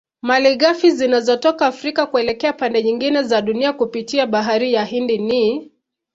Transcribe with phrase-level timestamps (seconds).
[0.21, 5.71] Malighafi zinazotoka Afrika kuelekea pande nyingine za Dunia kupitia bahari ya Hindi ni